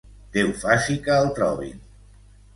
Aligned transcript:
Déu 0.37 0.47
faci 0.61 0.95
que 1.09 1.19
el 1.25 1.31
trobin! 1.37 1.79